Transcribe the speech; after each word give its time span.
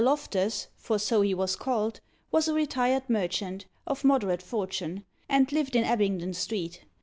Loftus 0.03 0.65
(for 0.77 0.97
so 0.97 1.21
he 1.21 1.35
was 1.35 1.55
called) 1.55 1.99
was 2.31 2.47
a 2.47 2.55
retired 2.55 3.07
merchant, 3.07 3.67
of 3.85 4.03
moderate 4.03 4.41
fortune, 4.41 5.05
and 5.29 5.51
lived 5.51 5.75
in 5.75 5.83
Abingdon 5.83 6.33
Street. 6.33 6.81